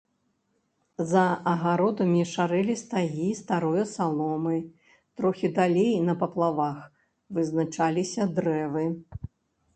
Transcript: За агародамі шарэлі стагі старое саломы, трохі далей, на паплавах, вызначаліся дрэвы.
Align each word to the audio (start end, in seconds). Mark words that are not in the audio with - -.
За 1.09 1.25
агародамі 1.51 2.21
шарэлі 2.31 2.75
стагі 2.83 3.27
старое 3.41 3.83
саломы, 3.91 4.57
трохі 5.21 5.53
далей, 5.59 5.93
на 6.09 6.17
паплавах, 6.25 6.81
вызначаліся 7.39 8.29
дрэвы. 8.41 8.85